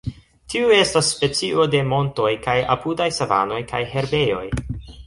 [0.53, 4.45] Tiu estas specio de montoj, kaj apudaj savanoj kaj herbejoj.